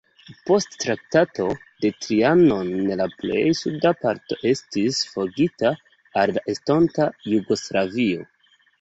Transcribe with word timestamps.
Post 0.49 0.77
Traktato 0.83 1.45
de 1.85 1.91
Trianon 2.05 2.73
la 3.03 3.07
plej 3.21 3.45
suda 3.61 3.93
parto 4.01 4.41
estis 4.55 5.05
forigita 5.13 5.77
al 6.25 6.37
la 6.41 6.47
estonta 6.57 7.11
Jugoslavio. 7.39 8.31